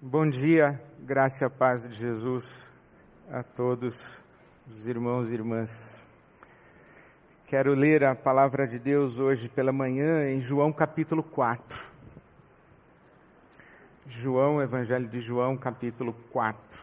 [0.00, 2.48] Bom dia, graça e paz de Jesus
[3.28, 4.00] a todos
[4.68, 6.00] os irmãos e irmãs.
[7.48, 11.84] Quero ler a palavra de Deus hoje pela manhã em João capítulo 4.
[14.06, 16.80] João, Evangelho de João, capítulo 4.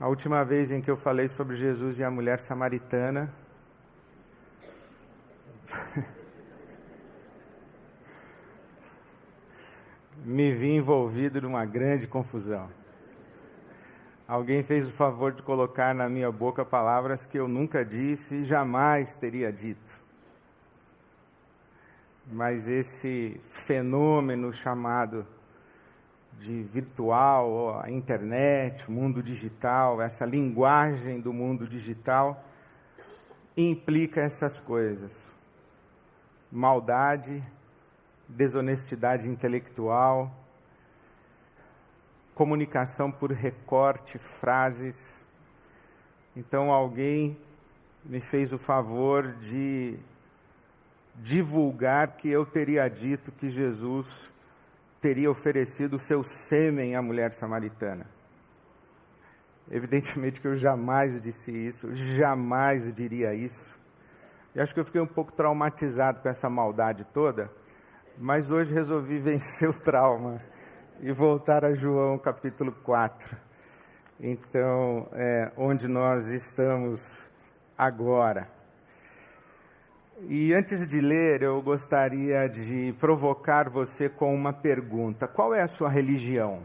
[0.00, 3.30] A última vez em que eu falei sobre Jesus e a mulher samaritana,
[10.26, 12.68] me vi envolvido numa grande confusão.
[14.26, 18.44] Alguém fez o favor de colocar na minha boca palavras que eu nunca disse e
[18.44, 20.04] jamais teria dito.
[22.26, 25.24] Mas esse fenômeno chamado
[26.40, 32.44] de virtual, a internet, mundo digital, essa linguagem do mundo digital,
[33.56, 35.12] implica essas coisas:
[36.50, 37.40] maldade,
[38.28, 40.32] desonestidade intelectual,
[42.34, 45.24] comunicação por recorte, frases.
[46.36, 47.36] Então alguém
[48.04, 49.98] me fez o favor de
[51.16, 54.06] divulgar que eu teria dito que Jesus
[55.00, 58.06] teria oferecido o seu sêmen à mulher samaritana.
[59.70, 63.74] Evidentemente que eu jamais disse isso, jamais diria isso.
[64.54, 67.50] E acho que eu fiquei um pouco traumatizado com essa maldade toda,
[68.18, 70.38] mas hoje resolvi vencer o trauma
[71.00, 73.36] e voltar a João capítulo 4.
[74.18, 77.00] Então, é, onde nós estamos
[77.76, 78.48] agora.
[80.28, 85.68] E antes de ler, eu gostaria de provocar você com uma pergunta: qual é a
[85.68, 86.64] sua religião?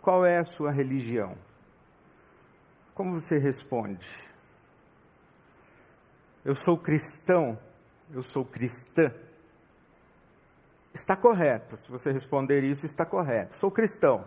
[0.00, 1.36] Qual é a sua religião?
[2.94, 4.08] Como você responde?
[6.44, 7.58] Eu sou cristão,
[8.12, 9.12] eu sou cristã.
[10.94, 13.56] Está correto, se você responder isso, está correto.
[13.56, 14.24] Sou cristão,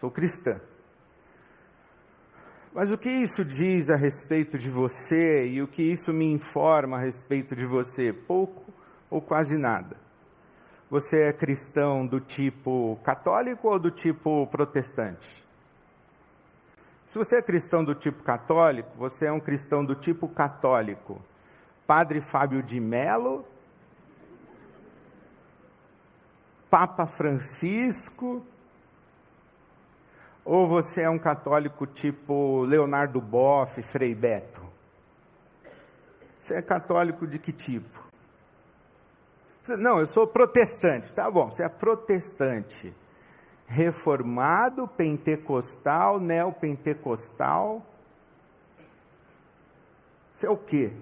[0.00, 0.60] sou cristã.
[2.72, 6.96] Mas o que isso diz a respeito de você e o que isso me informa
[6.96, 8.12] a respeito de você?
[8.12, 8.64] Pouco
[9.08, 9.96] ou quase nada.
[10.90, 15.44] Você é cristão do tipo católico ou do tipo protestante?
[17.08, 21.22] Se você é cristão do tipo católico, você é um cristão do tipo católico.
[21.88, 23.46] Padre Fábio de Melo,
[26.68, 28.44] Papa Francisco,
[30.44, 34.60] ou você é um católico tipo Leonardo Boff, Frei Beto?
[36.38, 38.06] Você é católico de que tipo?
[39.78, 41.10] Não, eu sou protestante.
[41.14, 42.94] Tá bom, você é protestante.
[43.66, 47.82] Reformado, pentecostal, neopentecostal.
[50.34, 50.92] Você é o quê?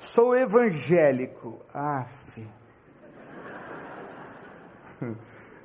[0.00, 1.60] Sou evangélico.
[1.74, 2.48] Aff.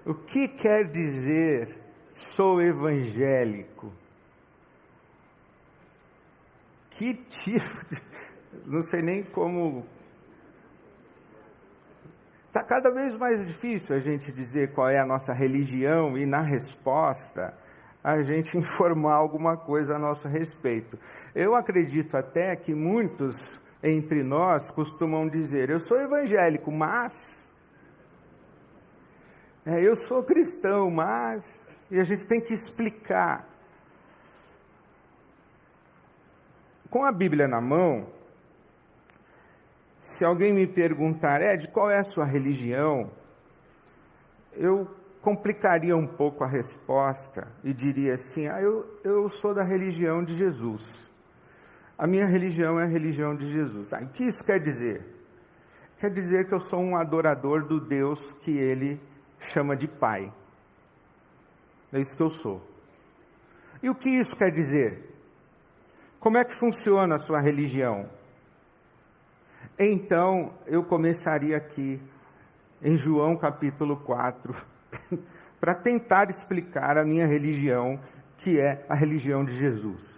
[0.05, 1.79] O que quer dizer
[2.11, 3.93] sou evangélico?
[6.91, 8.01] Que tipo de.
[8.65, 9.85] Não sei nem como.
[12.47, 16.41] Está cada vez mais difícil a gente dizer qual é a nossa religião e, na
[16.41, 17.53] resposta,
[18.03, 20.99] a gente informar alguma coisa a nosso respeito.
[21.33, 27.45] Eu acredito até que muitos entre nós costumam dizer: Eu sou evangélico, mas
[29.65, 31.63] é, eu sou cristão, mas.
[31.89, 33.47] E a gente tem que explicar.
[36.89, 38.07] Com a Bíblia na mão,
[39.99, 43.11] se alguém me perguntar, Ed, qual é a sua religião?
[44.53, 44.87] Eu
[45.21, 50.35] complicaria um pouco a resposta e diria assim: ah, eu, eu sou da religião de
[50.35, 51.04] Jesus.
[51.97, 53.93] A minha religião é a religião de Jesus.
[53.93, 55.05] Ah, o que isso quer dizer?
[55.99, 58.99] Quer dizer que eu sou um adorador do Deus que ele
[59.39, 60.31] chama de pai.
[61.93, 62.61] É isso que eu sou.
[63.81, 65.15] E o que isso quer dizer?
[66.19, 68.09] Como é que funciona a sua religião?
[69.77, 72.01] Então, eu começaria aqui
[72.81, 74.55] em João capítulo 4,
[75.59, 77.99] para tentar explicar a minha religião,
[78.37, 80.14] que é a religião de Jesus.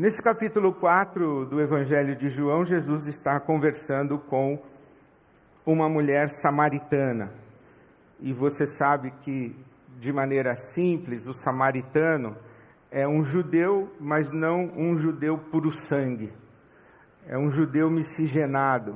[0.00, 4.58] Nesse capítulo 4 do Evangelho de João, Jesus está conversando com
[5.66, 7.30] uma mulher samaritana.
[8.18, 9.54] E você sabe que,
[9.98, 12.34] de maneira simples, o samaritano
[12.90, 16.32] é um judeu, mas não um judeu puro sangue.
[17.26, 18.92] É um judeu miscigenado.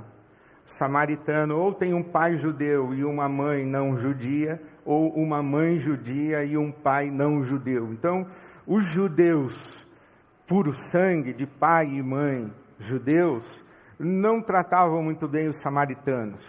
[0.66, 5.78] O samaritano ou tem um pai judeu e uma mãe não judia, ou uma mãe
[5.78, 7.92] judia e um pai não judeu.
[7.92, 8.26] Então,
[8.66, 9.83] os judeus
[10.46, 13.62] puro sangue, de pai e mãe judeus,
[13.98, 16.44] não tratavam muito bem os samaritanos.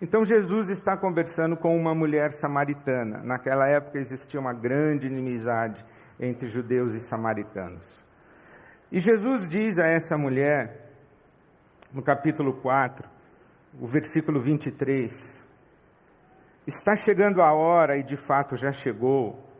[0.00, 3.22] Então Jesus está conversando com uma mulher samaritana.
[3.22, 5.84] Naquela época existia uma grande inimizade
[6.18, 7.84] entre judeus e samaritanos.
[8.90, 10.90] E Jesus diz a essa mulher,
[11.92, 13.08] no capítulo 4,
[13.80, 15.40] o versículo 23,
[16.66, 19.51] Está chegando a hora, e de fato já chegou,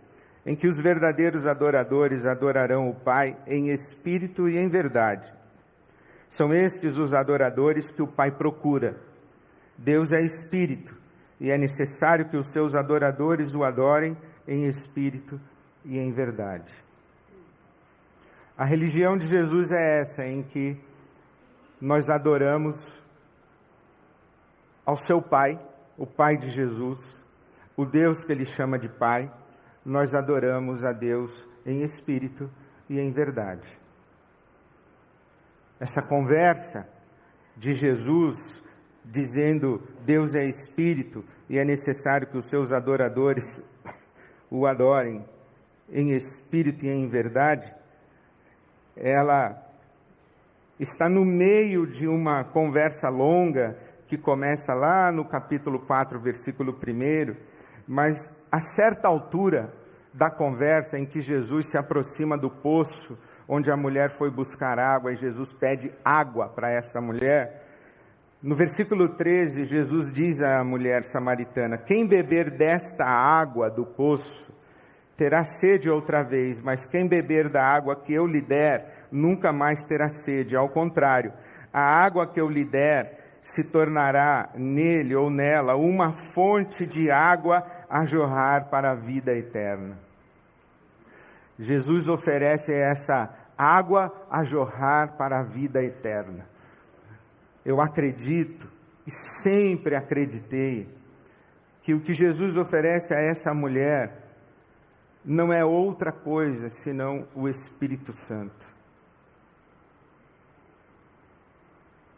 [0.44, 5.33] em que os verdadeiros adoradores adorarão o Pai em espírito e em verdade.
[6.31, 8.97] São estes os adoradores que o Pai procura.
[9.77, 10.97] Deus é espírito,
[11.41, 14.17] e é necessário que os seus adoradores o adorem
[14.47, 15.41] em espírito
[15.85, 16.73] e em verdade.
[18.56, 20.77] A religião de Jesus é essa, em que
[21.81, 22.77] nós adoramos
[24.85, 25.61] ao seu Pai
[25.97, 26.99] o Pai de Jesus,
[27.77, 29.31] o Deus que ele chama de Pai,
[29.84, 32.50] nós adoramos a Deus em espírito
[32.88, 33.67] e em verdade.
[35.81, 36.88] Essa conversa
[37.56, 38.62] de Jesus
[39.05, 43.62] dizendo Deus é espírito e é necessário que os seus adoradores
[44.50, 45.25] o adorem
[45.90, 47.73] em espírito e em verdade,
[48.96, 49.61] ela
[50.79, 53.76] está no meio de uma conversa longa
[54.06, 57.34] que começa lá no capítulo 4, versículo 1,
[57.87, 59.73] mas a certa altura
[60.12, 63.19] da conversa em que Jesus se aproxima do poço
[63.49, 67.62] onde a mulher foi buscar água e Jesus pede água para essa mulher,
[68.43, 74.52] no versículo 13, Jesus diz à mulher samaritana: Quem beber desta água do poço
[75.17, 79.84] terá sede outra vez, mas quem beber da água que eu lhe der nunca mais
[79.84, 80.56] terá sede.
[80.56, 81.32] Ao contrário,
[81.73, 87.67] a água que eu lhe der se tornará nele ou nela uma fonte de água
[87.91, 89.99] a jorrar para a vida eterna.
[91.59, 93.29] Jesus oferece essa
[93.59, 96.47] água a jorrar para a vida eterna.
[97.65, 98.69] Eu acredito
[99.06, 100.89] e sempre acreditei
[101.83, 104.23] que o que Jesus oferece a essa mulher
[105.25, 108.72] não é outra coisa senão o Espírito Santo.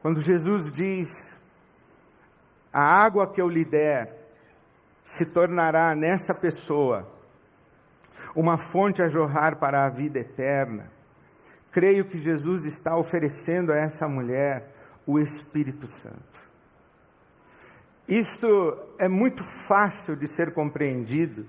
[0.04, 1.34] Quando Jesus diz:
[2.70, 4.14] A água que eu lhe der
[5.02, 7.10] se tornará nessa pessoa
[8.36, 10.90] uma fonte a jorrar para a vida eterna.
[11.72, 14.70] Creio que Jesus está oferecendo a essa mulher
[15.06, 16.38] o Espírito Santo.
[18.06, 21.46] Isto é muito fácil de ser compreendido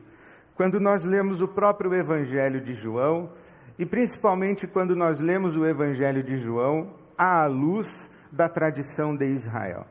[0.56, 3.34] quando nós lemos o próprio Evangelho de João
[3.78, 9.86] e principalmente quando nós lemos o Evangelho de João à luz da tradição de Israel.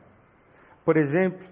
[0.83, 1.45] Por exemplo,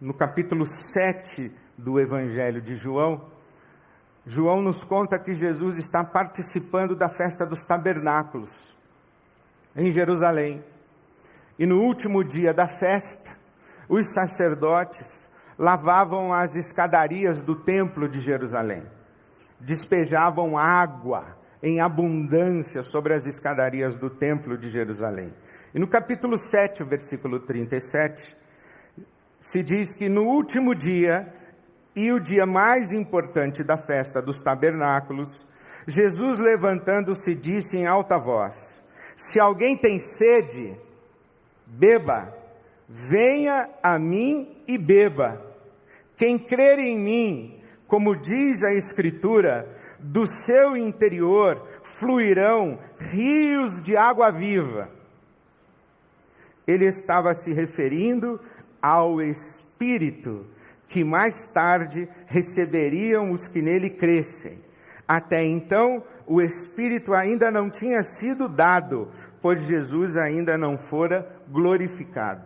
[0.00, 3.32] no capítulo 7 do Evangelho de João,
[4.26, 8.52] João nos conta que Jesus está participando da festa dos tabernáculos
[9.76, 10.64] em Jerusalém.
[11.58, 13.30] E no último dia da festa,
[13.88, 15.28] os sacerdotes
[15.58, 18.82] lavavam as escadarias do templo de Jerusalém,
[19.60, 25.32] despejavam água em abundância sobre as escadarias do templo de Jerusalém.
[25.74, 28.36] E no capítulo 7, versículo 37,
[29.40, 31.34] se diz que no último dia,
[31.96, 35.44] e o dia mais importante da festa dos tabernáculos,
[35.84, 38.72] Jesus levantando-se disse em alta voz:
[39.16, 40.78] Se alguém tem sede,
[41.66, 42.32] beba,
[42.88, 45.42] venha a mim e beba.
[46.16, 52.78] Quem crer em mim, como diz a Escritura, do seu interior fluirão
[53.10, 55.02] rios de água viva
[56.66, 58.40] ele estava se referindo
[58.80, 60.46] ao Espírito
[60.88, 64.58] que mais tarde receberiam os que nele crescem.
[65.06, 69.10] Até então, o Espírito ainda não tinha sido dado,
[69.42, 72.44] pois Jesus ainda não fora glorificado.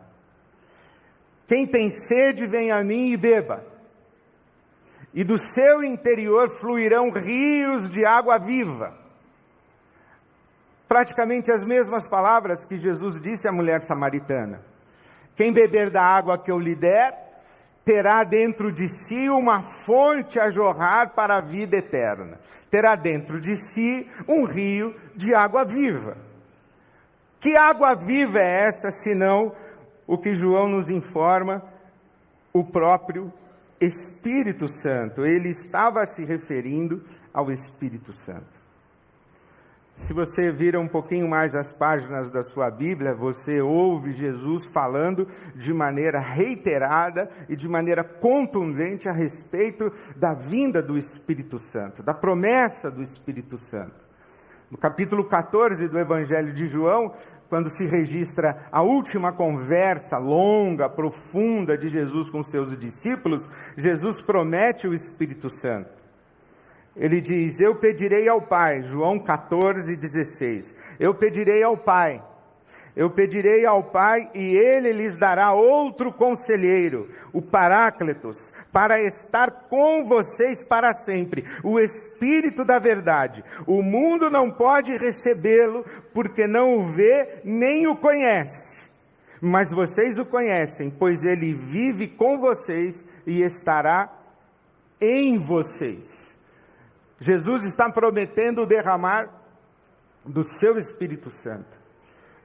[1.46, 3.64] Quem tem sede, vem a mim e beba.
[5.14, 9.07] E do seu interior fluirão rios de água viva
[10.88, 14.62] praticamente as mesmas palavras que Jesus disse à mulher samaritana:
[15.36, 17.28] Quem beber da água que eu lhe der,
[17.84, 22.38] terá dentro de si uma fonte a jorrar para a vida eterna.
[22.70, 26.16] Terá dentro de si um rio de água viva.
[27.40, 29.54] Que água viva é essa, senão
[30.06, 31.62] o que João nos informa,
[32.52, 33.32] o próprio
[33.80, 35.24] Espírito Santo?
[35.24, 37.02] Ele estava se referindo
[37.32, 38.58] ao Espírito Santo.
[39.98, 45.26] Se você vira um pouquinho mais as páginas da sua Bíblia, você ouve Jesus falando
[45.54, 52.14] de maneira reiterada e de maneira contundente a respeito da vinda do Espírito Santo, da
[52.14, 53.92] promessa do Espírito Santo.
[54.70, 57.12] No capítulo 14 do Evangelho de João,
[57.48, 64.86] quando se registra a última conversa longa, profunda de Jesus com seus discípulos, Jesus promete
[64.86, 65.97] o Espírito Santo.
[66.96, 70.74] Ele diz: Eu pedirei ao Pai, João 14, 16.
[70.98, 72.22] Eu pedirei ao Pai
[72.98, 80.04] eu pedirei ao Pai e ele lhes dará outro conselheiro, o Paráclitos, para estar com
[80.04, 83.44] vocês para sempre, o Espírito da Verdade.
[83.68, 88.80] O mundo não pode recebê-lo porque não o vê nem o conhece.
[89.40, 94.12] Mas vocês o conhecem, pois ele vive com vocês e estará
[95.00, 96.27] em vocês.
[97.20, 99.28] Jesus está prometendo derramar
[100.24, 101.76] do seu Espírito Santo.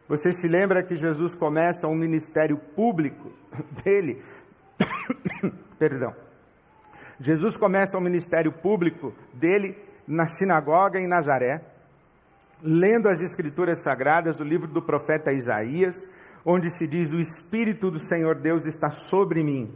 [0.07, 3.31] Você se lembra que Jesus começa um ministério público
[3.83, 4.23] dele?
[5.77, 6.15] Perdão.
[7.19, 9.77] Jesus começa o um ministério público dele
[10.07, 11.61] na sinagoga em Nazaré,
[12.61, 16.07] lendo as escrituras sagradas do livro do profeta Isaías,
[16.43, 19.71] onde se diz: O Espírito do Senhor Deus está sobre mim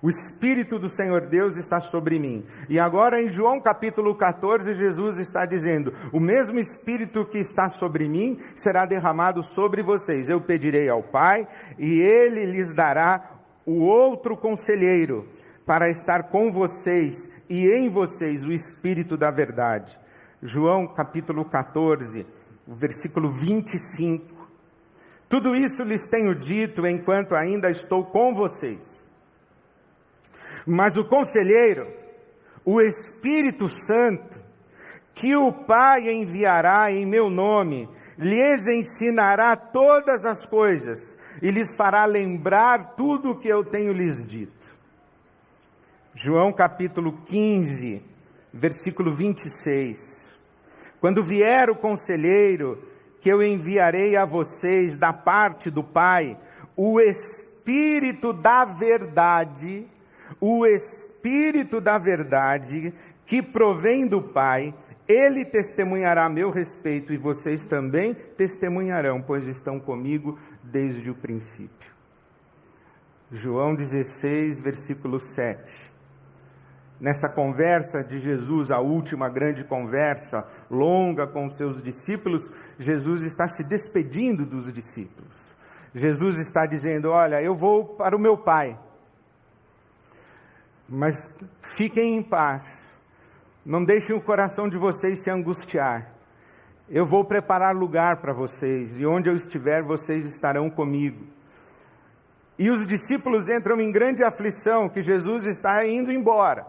[0.00, 2.46] o Espírito do Senhor Deus está sobre mim.
[2.68, 8.08] E agora em João capítulo 14, Jesus está dizendo: O mesmo Espírito que está sobre
[8.08, 10.28] mim será derramado sobre vocês.
[10.28, 13.32] Eu pedirei ao Pai e ele lhes dará
[13.66, 15.28] o outro conselheiro
[15.66, 19.98] para estar com vocês e em vocês o Espírito da verdade.
[20.40, 22.24] João capítulo 14,
[22.68, 24.38] versículo 25.
[25.28, 29.07] Tudo isso lhes tenho dito enquanto ainda estou com vocês.
[30.68, 31.86] Mas o conselheiro,
[32.62, 34.38] o Espírito Santo,
[35.14, 42.04] que o Pai enviará em meu nome, lhes ensinará todas as coisas e lhes fará
[42.04, 44.52] lembrar tudo o que eu tenho lhes dito.
[46.14, 48.02] João capítulo 15,
[48.52, 50.30] versículo 26.
[51.00, 52.86] Quando vier o conselheiro,
[53.22, 56.36] que eu enviarei a vocês da parte do Pai,
[56.76, 59.86] o Espírito da Verdade,
[60.40, 62.92] o Espírito da Verdade,
[63.26, 64.74] que provém do Pai,
[65.06, 71.88] ele testemunhará a meu respeito e vocês também testemunharão, pois estão comigo desde o princípio.
[73.32, 75.88] João 16, versículo 7.
[77.00, 83.62] Nessa conversa de Jesus, a última grande conversa, longa com seus discípulos, Jesus está se
[83.62, 85.54] despedindo dos discípulos.
[85.94, 88.78] Jesus está dizendo: Olha, eu vou para o meu Pai
[90.88, 91.36] mas
[91.76, 92.88] fiquem em paz.
[93.64, 96.14] Não deixem o coração de vocês se angustiar.
[96.88, 101.26] Eu vou preparar lugar para vocês, e onde eu estiver, vocês estarão comigo.
[102.58, 106.66] E os discípulos entram em grande aflição, que Jesus está indo embora.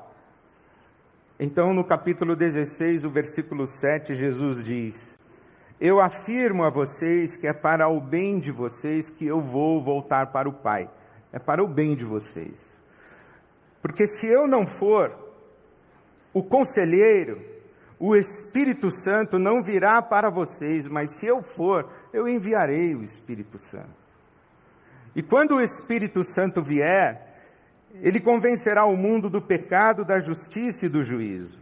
[1.39, 5.17] Então, no capítulo 16, o versículo 7, Jesus diz:
[5.79, 10.33] Eu afirmo a vocês que é para o bem de vocês que eu vou voltar
[10.33, 10.89] para o Pai.
[11.31, 12.78] É para o bem de vocês.
[13.81, 15.15] Porque se eu não for,
[16.33, 17.41] o conselheiro,
[17.99, 23.57] o Espírito Santo não virá para vocês, mas se eu for, eu enviarei o Espírito
[23.57, 23.99] Santo.
[25.15, 27.27] E quando o Espírito Santo vier,
[27.95, 31.57] ele convencerá o mundo do pecado, da justiça e do juízo.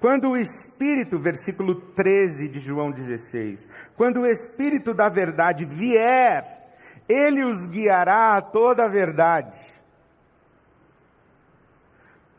[0.00, 6.74] Quando o Espírito, versículo 13 de João 16, quando o Espírito da verdade vier,
[7.08, 9.71] ele os guiará a toda a verdade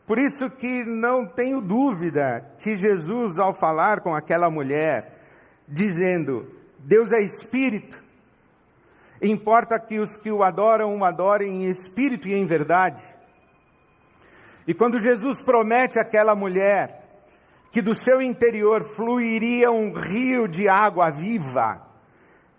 [0.06, 5.18] por isso que não tenho dúvida que Jesus, ao falar com aquela mulher,
[5.66, 6.46] dizendo:
[6.78, 7.98] Deus é espírito,
[9.22, 13.02] importa que os que o adoram o adorem em espírito e em verdade.
[14.66, 17.02] E quando Jesus promete àquela mulher
[17.70, 21.82] que do seu interior fluiria um rio de água viva,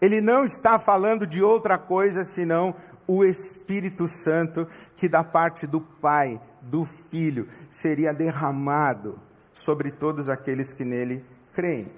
[0.02, 2.76] ele não está falando de outra coisa senão
[3.08, 9.20] o Espírito Santo que da parte do Pai do Filho seria derramado
[9.54, 11.92] sobre todos aqueles que nele creem.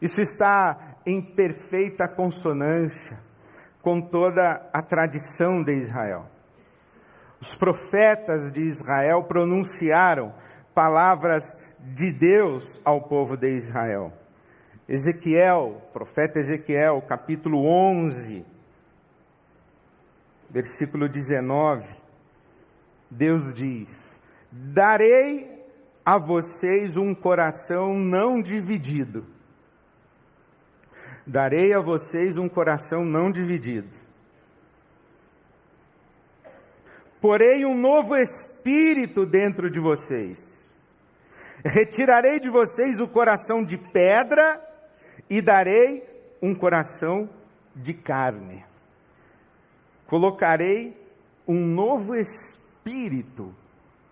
[0.00, 3.18] Isso está em perfeita consonância
[3.82, 6.26] com toda a tradição de Israel.
[7.40, 10.34] Os profetas de Israel pronunciaram
[10.74, 14.12] palavras de Deus ao povo de Israel.
[14.88, 18.44] Ezequiel, profeta Ezequiel, capítulo 11,
[20.50, 22.05] versículo 19
[23.10, 23.88] Deus diz:
[24.50, 25.64] Darei
[26.04, 29.26] a vocês um coração não dividido.
[31.26, 33.90] Darei a vocês um coração não dividido.
[37.20, 40.64] Porei um novo espírito dentro de vocês.
[41.64, 44.62] Retirarei de vocês o coração de pedra
[45.28, 46.04] e darei
[46.40, 47.28] um coração
[47.74, 48.64] de carne.
[50.06, 50.96] Colocarei
[51.48, 52.65] um novo espírito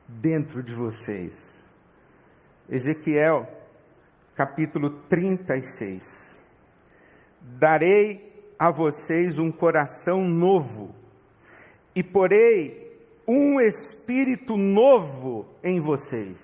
[0.09, 1.65] dentro de vocês.
[2.69, 3.49] Ezequiel,
[4.35, 6.41] capítulo 36.
[7.41, 10.93] Darei a vocês um coração novo
[11.95, 16.37] e porei um espírito novo em vocês.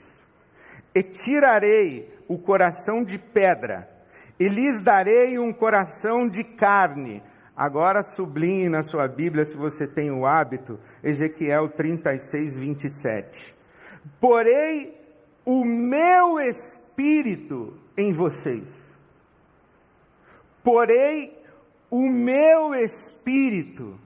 [0.94, 3.90] E tirarei o coração de pedra
[4.38, 7.25] e lhes darei um coração de carne.
[7.56, 13.54] Agora sublinhe na sua Bíblia, se você tem o hábito, Ezequiel 36, 27.
[14.21, 14.99] Porei
[15.45, 18.69] o meu espírito em vocês.
[20.62, 21.38] Porei
[21.90, 23.99] o meu espírito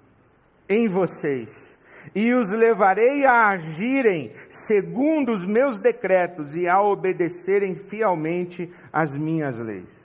[0.68, 1.76] em vocês
[2.14, 9.58] e os levarei a agirem segundo os meus decretos e a obedecerem fielmente às minhas
[9.58, 10.04] leis.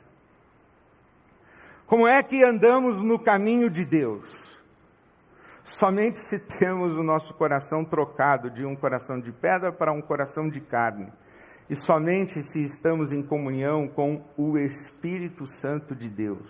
[1.86, 4.49] Como é que andamos no caminho de Deus?
[5.70, 10.50] Somente se temos o nosso coração trocado de um coração de pedra para um coração
[10.50, 11.14] de carne.
[11.70, 16.50] E somente se estamos em comunhão com o Espírito Santo de Deus.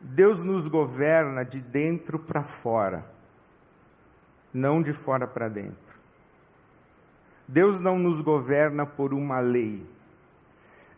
[0.00, 3.04] Deus nos governa de dentro para fora,
[4.52, 5.98] não de fora para dentro.
[7.46, 9.86] Deus não nos governa por uma lei.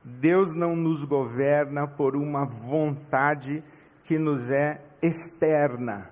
[0.05, 3.63] Deus não nos governa por uma vontade
[4.05, 6.11] que nos é externa.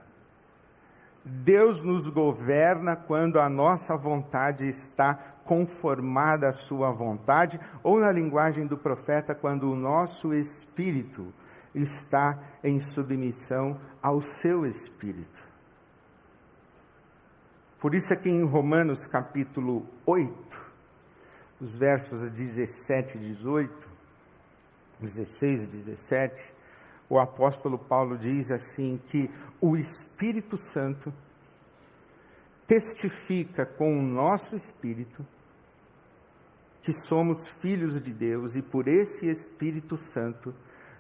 [1.25, 5.15] Deus nos governa quando a nossa vontade está
[5.45, 11.33] conformada à sua vontade, ou na linguagem do profeta, quando o nosso espírito
[11.75, 15.49] está em submissão ao seu espírito.
[17.81, 20.61] Por isso aqui em Romanos capítulo 8,
[21.61, 23.89] os versos 17 e 18,
[25.01, 26.55] 16 e 17,
[27.09, 31.13] o apóstolo Paulo diz assim que o Espírito Santo
[32.67, 35.25] testifica com o nosso espírito
[36.83, 40.55] que somos filhos de Deus e por esse Espírito Santo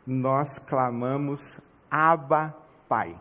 [0.06, 1.58] nós clamamos
[1.90, 2.56] Abba,
[2.88, 3.18] Pai.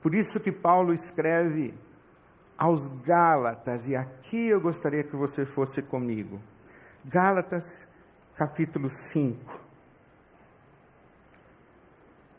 [0.00, 1.74] Por isso que Paulo escreve
[2.58, 6.40] aos Gálatas, e aqui eu gostaria que você fosse comigo.
[7.04, 7.86] Gálatas,
[8.36, 9.60] capítulo 5,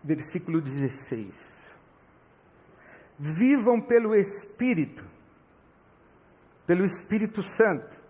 [0.04, 1.36] versículo 16.
[3.19, 5.06] Vivam pelo Espírito,
[6.65, 8.04] pelo Espírito Santo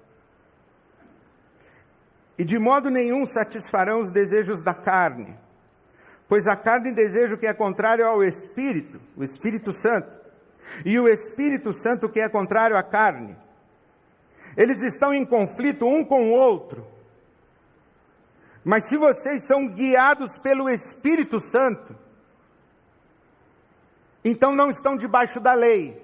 [2.38, 5.36] e de modo nenhum satisfarão os desejos da carne,
[6.28, 10.12] pois a carne deseja o que é contrário ao Espírito, o Espírito Santo,
[10.84, 13.38] e o Espírito Santo que é contrário à carne.
[14.56, 16.86] Eles estão em conflito um com o outro.
[18.64, 21.96] Mas se vocês são guiados pelo Espírito Santo,
[24.24, 26.02] então não estão debaixo da lei.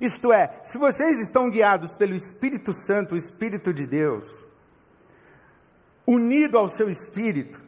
[0.00, 4.26] Isto é, se vocês estão guiados pelo Espírito Santo, o Espírito de Deus,
[6.04, 7.60] unido ao seu espírito,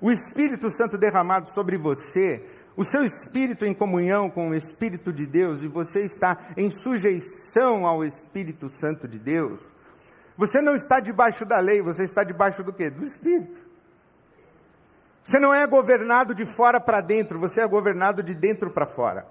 [0.00, 2.44] o Espírito Santo derramado sobre você,
[2.76, 7.86] o seu espírito em comunhão com o Espírito de Deus e você está em sujeição
[7.86, 9.60] ao Espírito Santo de Deus,
[10.36, 12.90] você não está debaixo da lei, você está debaixo do quê?
[12.90, 13.62] Do Espírito.
[15.24, 19.26] Você não é governado de fora para dentro, você é governado de dentro para fora.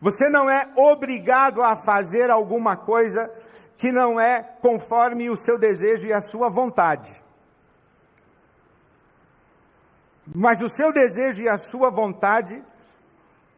[0.00, 3.30] Você não é obrigado a fazer alguma coisa
[3.76, 7.23] que não é conforme o seu desejo e a sua vontade.
[10.32, 12.62] Mas o seu desejo e a sua vontade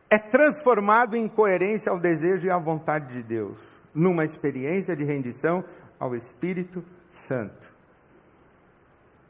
[0.08, 3.58] é transformado em coerência ao desejo e à vontade de Deus,
[3.94, 5.64] numa experiência de rendição
[5.98, 7.74] ao Espírito Santo.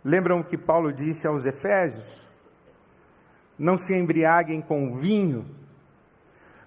[0.04, 2.06] Lembram o que Paulo disse aos Efésios?
[3.58, 5.46] Não se embriaguem com vinho,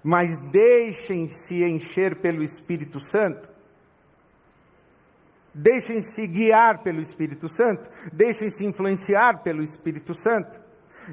[0.03, 3.47] mas deixem-se encher pelo Espírito Santo.
[5.53, 10.59] Deixem-se guiar pelo Espírito Santo, deixem-se influenciar pelo Espírito Santo,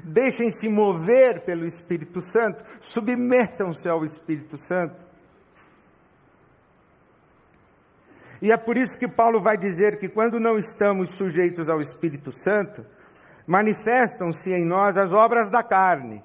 [0.03, 5.05] deixem-se mover pelo Espírito Santo, submetam-se ao Espírito Santo.
[8.41, 12.31] E é por isso que Paulo vai dizer que quando não estamos sujeitos ao Espírito
[12.31, 12.85] Santo,
[13.47, 16.23] manifestam-se em nós as obras da carne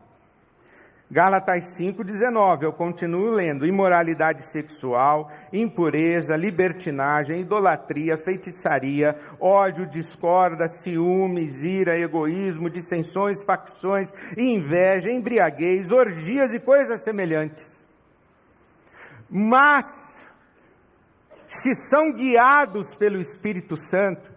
[1.13, 11.99] Gálatas 5,19, eu continuo lendo: imoralidade sexual, impureza, libertinagem, idolatria, feitiçaria, ódio, discorda, ciúmes, ira,
[11.99, 17.85] egoísmo, dissensões, facções, inveja, embriaguez, orgias e coisas semelhantes.
[19.29, 19.85] Mas,
[21.47, 24.33] se são guiados pelo Espírito Santo,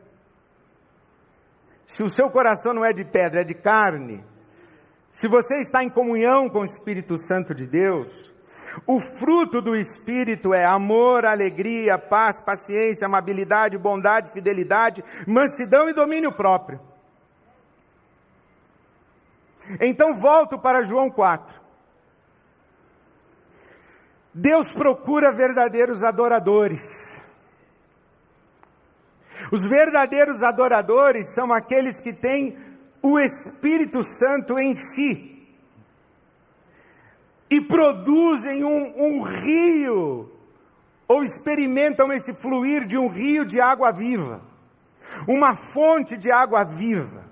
[1.87, 4.21] se o seu coração não é de pedra, é de carne,
[5.15, 8.11] se você está em comunhão com o Espírito Santo de Deus,
[8.85, 16.33] o fruto do Espírito é amor, alegria, paz, paciência, amabilidade, bondade, fidelidade, mansidão e domínio
[16.33, 16.81] próprio.
[19.79, 21.61] Então volto para João 4.
[24.33, 27.15] Deus procura verdadeiros adoradores.
[29.49, 32.64] Os verdadeiros adoradores são aqueles que têm
[33.05, 35.47] o Espírito Santo em si
[37.47, 40.31] e produzem um, um rio,
[41.07, 44.41] ou experimentam esse fluir de um rio de água viva,
[45.27, 47.25] uma fonte de água viva.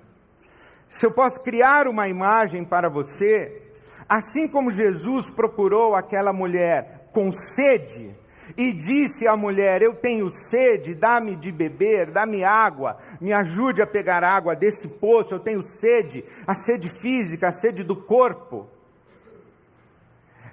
[0.92, 3.64] Se eu posso criar uma imagem para você,
[4.08, 8.16] assim como Jesus procurou aquela mulher com sede,
[8.56, 13.88] e disse à mulher: Eu tenho sede, dá-me de beber, dá-me água, me ajude a
[13.88, 18.68] pegar água desse poço, eu tenho sede, a sede física, a sede do corpo.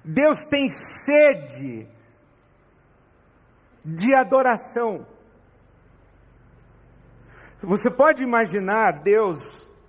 [0.04, 1.86] Deus tem sede
[3.84, 5.06] de adoração.
[7.62, 9.38] Você pode imaginar Deus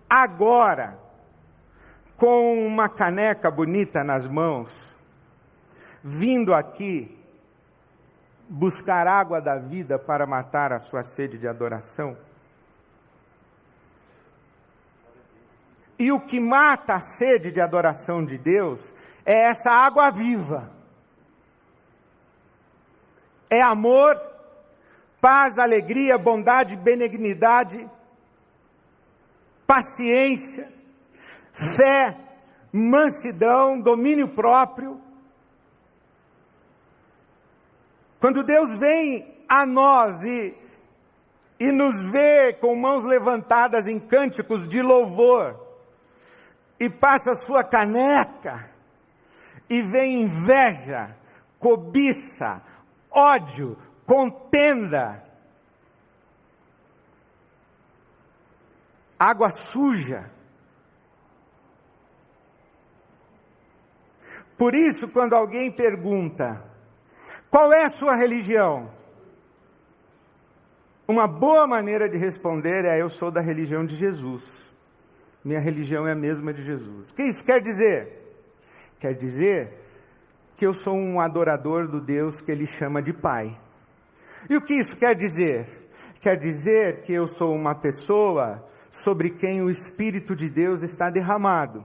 [0.09, 0.99] agora,
[2.17, 4.69] com uma caneca bonita nas mãos,
[6.03, 7.20] vindo aqui
[8.53, 12.17] buscar água da vida para matar a sua sede de adoração?
[15.97, 18.91] E o que mata a sede de adoração de Deus
[19.25, 20.69] é essa água viva.
[23.49, 24.19] É amor,
[25.21, 27.87] paz, alegria, bondade, benignidade,
[29.65, 30.69] paciência,
[31.77, 32.17] fé,
[32.73, 34.99] mansidão, domínio próprio.
[38.21, 40.55] Quando Deus vem a nós e,
[41.59, 45.59] e nos vê com mãos levantadas em cânticos de louvor,
[46.79, 48.69] e passa a sua caneca,
[49.67, 51.17] e vem inveja,
[51.59, 52.61] cobiça,
[53.09, 55.23] ódio, contenda,
[59.17, 60.29] água suja.
[64.55, 66.70] Por isso, quando alguém pergunta,
[67.51, 68.89] qual é a sua religião?
[71.05, 74.41] Uma boa maneira de responder é: Eu sou da religião de Jesus.
[75.43, 77.09] Minha religião é a mesma de Jesus.
[77.09, 78.07] O que isso quer dizer?
[78.99, 79.73] Quer dizer
[80.55, 83.59] que eu sou um adorador do Deus que ele chama de Pai.
[84.49, 85.67] E o que isso quer dizer?
[86.21, 91.83] Quer dizer que eu sou uma pessoa sobre quem o Espírito de Deus está derramado.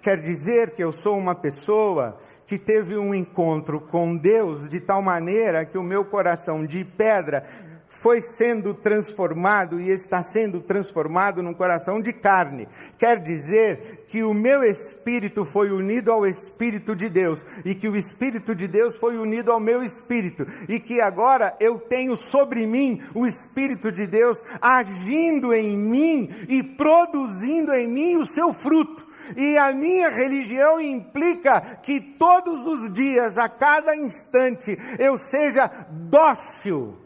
[0.00, 2.18] Quer dizer que eu sou uma pessoa
[2.48, 7.46] que teve um encontro com Deus de tal maneira que o meu coração de pedra
[7.90, 12.66] foi sendo transformado e está sendo transformado num coração de carne.
[12.98, 17.96] Quer dizer que o meu espírito foi unido ao Espírito de Deus e que o
[17.96, 23.02] Espírito de Deus foi unido ao meu espírito e que agora eu tenho sobre mim
[23.14, 29.07] o Espírito de Deus agindo em mim e produzindo em mim o seu fruto.
[29.36, 36.96] E a minha religião implica que todos os dias, a cada instante, eu seja dócil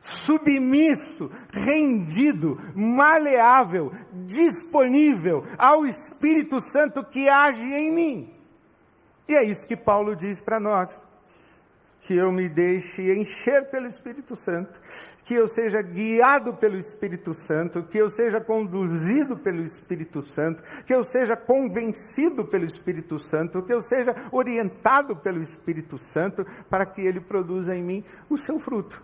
[0.00, 3.92] submisso, rendido, maleável,
[4.26, 8.34] disponível ao Espírito Santo que age em mim.
[9.28, 10.90] E é isso que Paulo diz para nós.
[12.00, 14.80] Que eu me deixe encher pelo Espírito Santo,
[15.24, 20.94] que eu seja guiado pelo Espírito Santo, que eu seja conduzido pelo Espírito Santo, que
[20.94, 27.00] eu seja convencido pelo Espírito Santo, que eu seja orientado pelo Espírito Santo, para que
[27.00, 29.00] ele produza em mim o seu fruto.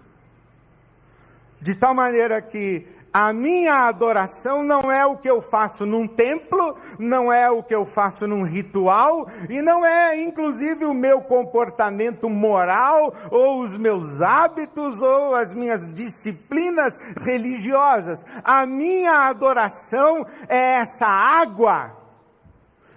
[1.60, 2.86] De tal maneira que
[3.18, 7.74] a minha adoração não é o que eu faço num templo, não é o que
[7.74, 14.20] eu faço num ritual, e não é inclusive o meu comportamento moral, ou os meus
[14.20, 18.22] hábitos, ou as minhas disciplinas religiosas.
[18.44, 21.96] A minha adoração é essa água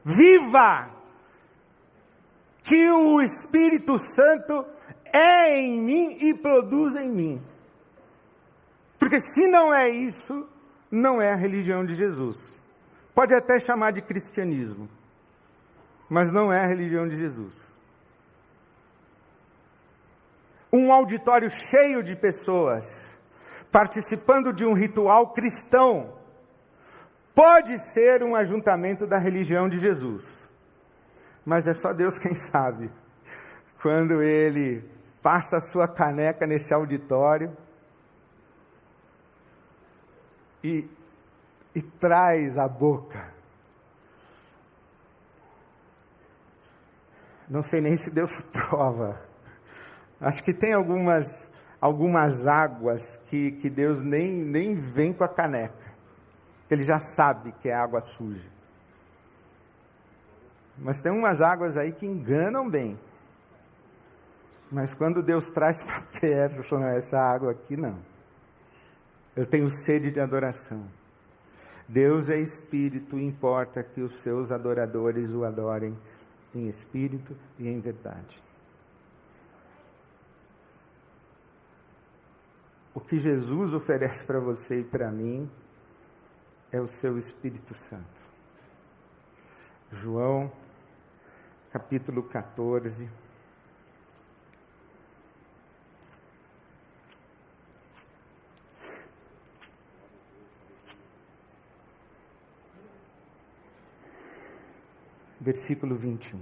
[0.04, 0.90] viva
[2.62, 4.66] que o Espírito Santo
[5.14, 7.49] é em mim e produz em mim.
[9.00, 10.48] Porque se não é isso,
[10.92, 12.38] não é a religião de Jesus.
[13.16, 14.90] Pode até chamar de cristianismo,
[16.10, 17.54] mas não é a religião de Jesus.
[20.72, 23.08] Um auditório cheio de pessoas
[23.72, 26.14] participando de um ritual cristão
[27.34, 30.26] pode ser um ajuntamento da religião de Jesus,
[31.46, 32.92] mas é só Deus quem sabe.
[33.82, 34.84] quando ele
[35.22, 37.56] passa a sua caneca nesse auditório
[40.64, 40.88] e,
[41.76, 43.34] e traz a boca.
[47.50, 49.20] Não sei nem se Deus prova.
[50.22, 55.90] Acho que tem algumas, algumas águas que, que Deus nem, nem vem com a caneca.
[56.70, 58.48] Ele já sabe que é água suja.
[60.78, 63.00] Mas tem umas águas aí que enganam bem.
[64.72, 67.98] Mas quando Deus traz para perto, essa água aqui não.
[69.40, 70.86] Eu tenho sede de adoração.
[71.88, 75.98] Deus é espírito, importa que os seus adoradores o adorem
[76.54, 78.38] em espírito e em verdade.
[82.94, 85.50] O que Jesus oferece para você e para mim
[86.70, 88.20] é o seu Espírito Santo.
[89.94, 90.52] João,
[91.72, 93.10] capítulo 14.
[105.40, 106.40] Versículo 21.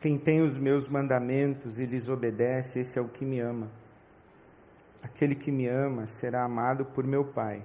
[0.00, 3.68] Quem tem os meus mandamentos e lhes obedece, esse é o que me ama.
[5.02, 7.64] Aquele que me ama será amado por meu Pai.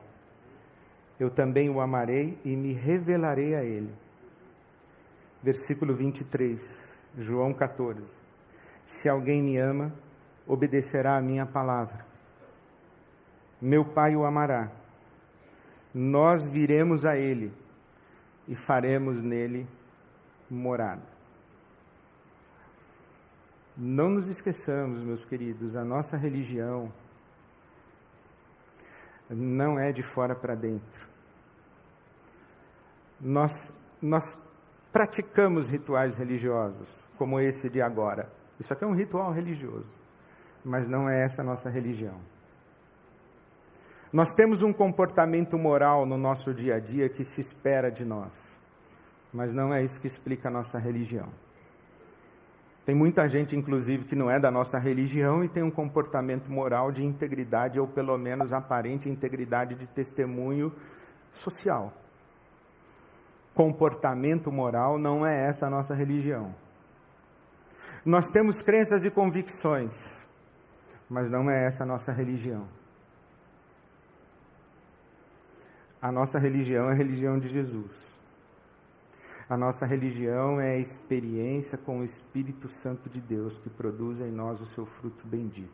[1.20, 3.94] Eu também o amarei e me revelarei a ele.
[5.44, 6.60] Versículo 23,
[7.18, 8.04] João 14.
[8.88, 9.94] Se alguém me ama,
[10.48, 12.04] obedecerá a minha palavra.
[13.62, 14.72] Meu Pai o amará
[15.94, 17.54] nós viremos a Ele
[18.48, 19.68] e faremos nele
[20.50, 21.14] morada.
[23.76, 26.92] Não nos esqueçamos, meus queridos, a nossa religião
[29.30, 31.08] não é de fora para dentro.
[33.20, 33.52] Nós,
[34.02, 34.24] nós
[34.92, 38.32] praticamos rituais religiosos, como esse de agora.
[38.60, 39.90] Isso aqui é um ritual religioso,
[40.64, 42.20] mas não é essa a nossa religião.
[44.14, 48.32] Nós temos um comportamento moral no nosso dia a dia que se espera de nós,
[49.34, 51.30] mas não é isso que explica a nossa religião.
[52.86, 56.92] Tem muita gente, inclusive, que não é da nossa religião e tem um comportamento moral
[56.92, 60.72] de integridade, ou pelo menos aparente integridade de testemunho
[61.34, 61.92] social.
[63.56, 66.54] Comportamento moral não é essa a nossa religião.
[68.06, 69.96] Nós temos crenças e convicções,
[71.10, 72.68] mas não é essa a nossa religião.
[76.04, 77.90] A nossa religião é a religião de Jesus.
[79.50, 84.30] A nossa religião é a experiência com o Espírito Santo de Deus que produz em
[84.30, 85.72] nós o seu fruto bendito.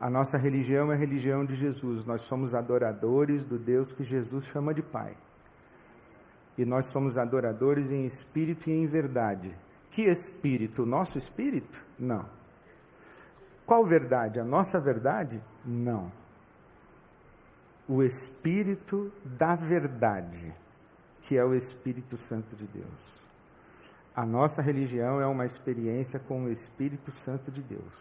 [0.00, 2.04] A nossa religião é a religião de Jesus.
[2.04, 5.16] Nós somos adoradores do Deus que Jesus chama de Pai.
[6.58, 9.54] E nós somos adoradores em espírito e em verdade.
[9.88, 10.82] Que espírito?
[10.82, 11.80] O nosso espírito?
[11.96, 12.26] Não.
[13.64, 14.40] Qual verdade?
[14.40, 15.40] A nossa verdade?
[15.64, 16.18] Não
[17.90, 20.52] o Espírito da Verdade,
[21.22, 22.86] que é o Espírito Santo de Deus.
[24.14, 27.92] A nossa religião é uma experiência com o Espírito Santo de Deus.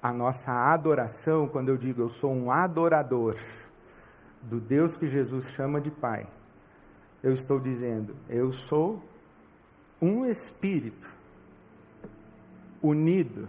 [0.00, 3.36] A nossa adoração, quando eu digo eu sou um adorador
[4.40, 6.28] do Deus que Jesus chama de Pai,
[7.20, 9.02] eu estou dizendo, eu sou
[10.00, 11.10] um espírito
[12.80, 13.48] unido,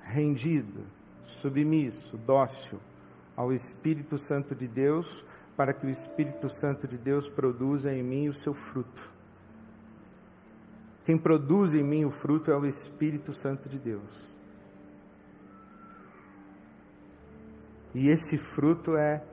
[0.00, 0.84] rendido,
[1.24, 2.78] submisso, dócil
[3.40, 5.24] ao Espírito Santo de Deus,
[5.56, 9.02] para que o Espírito Santo de Deus produza em mim o seu fruto.
[11.06, 14.28] Quem produz em mim o fruto é o Espírito Santo de Deus.
[17.94, 19.24] E esse fruto é,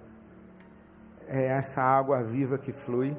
[1.27, 3.13] é essa água viva que flui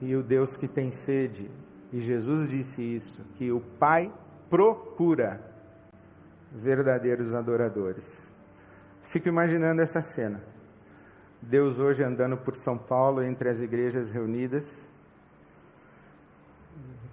[0.00, 1.50] e o Deus que tem sede.
[1.92, 4.10] E Jesus disse isso, que o Pai
[4.48, 5.38] procura
[6.50, 8.29] verdadeiros adoradores.
[9.10, 10.40] Fico imaginando essa cena.
[11.42, 14.64] Deus hoje andando por São Paulo, entre as igrejas reunidas,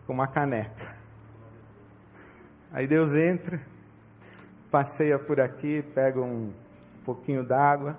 [0.06, 0.96] com uma caneca.
[2.72, 3.60] Aí Deus entra,
[4.70, 6.54] passeia por aqui, pega um
[7.04, 7.98] pouquinho d'água,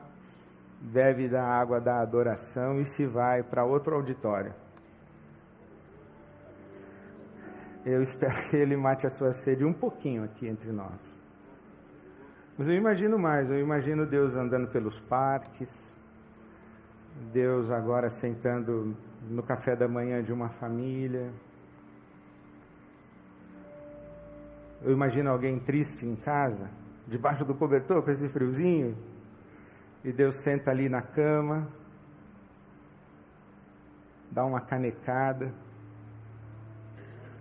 [0.80, 4.54] bebe da água da adoração e se vai para outro auditório.
[7.84, 11.17] Eu espero que ele mate a sua sede um pouquinho aqui entre nós.
[12.59, 15.71] Mas eu imagino mais, eu imagino Deus andando pelos parques,
[17.33, 18.97] Deus agora sentando
[19.31, 21.31] no café da manhã de uma família.
[24.83, 26.68] Eu imagino alguém triste em casa,
[27.07, 28.97] debaixo do cobertor com esse friozinho,
[30.03, 31.68] e Deus senta ali na cama.
[34.31, 35.55] dá uma canecada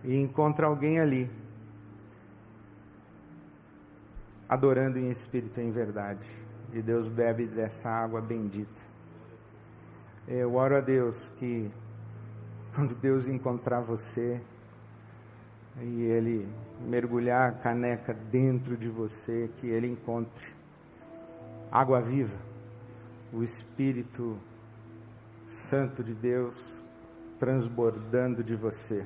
[0.03, 1.29] e encontra alguém ali,
[4.47, 6.27] adorando em espírito e em verdade.
[6.73, 8.81] E Deus bebe dessa água bendita.
[10.27, 11.71] Eu oro a Deus que
[12.75, 14.41] quando Deus encontrar você
[15.81, 16.47] e Ele
[16.81, 20.53] mergulhar a caneca dentro de você, que Ele encontre
[21.71, 22.37] água viva,
[23.31, 24.37] o Espírito
[25.47, 26.55] Santo de Deus
[27.39, 29.05] transbordando de você.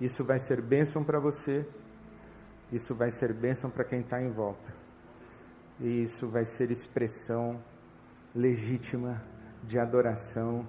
[0.00, 1.66] Isso vai ser bênção para você,
[2.72, 4.74] isso vai ser bênção para quem está em volta.
[5.80, 7.60] E isso vai ser expressão
[8.34, 9.20] legítima
[9.62, 10.66] de adoração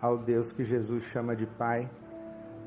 [0.00, 1.88] ao Deus que Jesus chama de Pai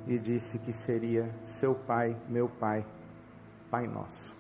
[0.08, 2.86] e disse que seria seu Pai, meu Pai,
[3.70, 4.34] Pai nosso.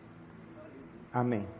[1.14, 1.57] Amém.